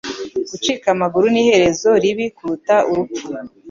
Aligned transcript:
Gucika 0.49 0.85
amaguru 0.95 1.25
ni 1.29 1.39
iherezo 1.43 1.89
ribi 2.03 2.25
kuruta 2.35 2.75
urupfu 2.89 3.27